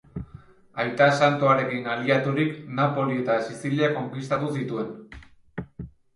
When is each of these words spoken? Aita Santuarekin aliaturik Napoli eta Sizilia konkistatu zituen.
Aita 0.83 1.09
Santuarekin 1.25 1.85
aliaturik 1.97 2.57
Napoli 2.81 3.19
eta 3.25 3.37
Sizilia 3.51 3.93
konkistatu 4.01 4.51
zituen. 4.57 4.91